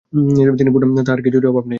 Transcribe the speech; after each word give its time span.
তিনি 0.59 0.69
পূর্ণ, 0.73 0.97
তাঁহার 0.97 1.21
কিছুরই 1.21 1.47
অভাব 1.47 1.63
নাই। 1.63 1.69